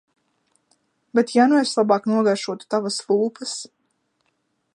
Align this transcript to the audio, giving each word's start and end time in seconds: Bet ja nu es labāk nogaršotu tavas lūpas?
Bet 1.19 1.29
ja 1.35 1.45
nu 1.51 1.59
es 1.65 1.75
labāk 1.81 2.09
nogaršotu 2.13 2.69
tavas 2.75 3.01
lūpas? 3.13 3.57